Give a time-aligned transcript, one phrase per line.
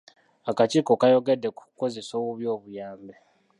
[0.49, 3.13] Akakiiko kaayogedde ku kukozesa obubi obuyambi.